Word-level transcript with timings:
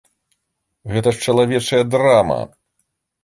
Гэта 0.95 1.13
ж 1.17 1.27
чалавечая 1.27 1.81
драма! 1.97 2.39